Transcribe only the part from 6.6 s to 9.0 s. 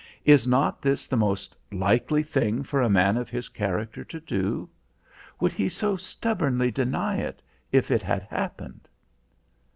deny it, if it had happened?"